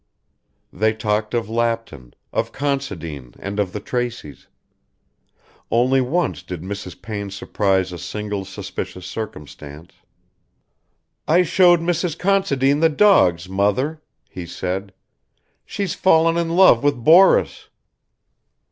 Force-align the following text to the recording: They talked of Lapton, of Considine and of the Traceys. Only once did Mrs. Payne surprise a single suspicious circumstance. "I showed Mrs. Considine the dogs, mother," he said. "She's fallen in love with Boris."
They 0.73 0.93
talked 0.95 1.35
of 1.35 1.47
Lapton, 1.47 2.13
of 2.33 2.51
Considine 2.51 3.35
and 3.37 3.59
of 3.59 3.71
the 3.71 3.79
Traceys. 3.79 4.47
Only 5.69 6.01
once 6.01 6.41
did 6.41 6.63
Mrs. 6.63 6.99
Payne 7.03 7.29
surprise 7.29 7.91
a 7.91 7.99
single 7.99 8.43
suspicious 8.43 9.05
circumstance. 9.05 9.93
"I 11.27 11.43
showed 11.43 11.81
Mrs. 11.81 12.17
Considine 12.17 12.79
the 12.79 12.89
dogs, 12.89 13.47
mother," 13.47 14.01
he 14.27 14.47
said. 14.47 14.91
"She's 15.67 15.93
fallen 15.93 16.35
in 16.35 16.49
love 16.55 16.81
with 16.83 16.95
Boris." 17.03 17.69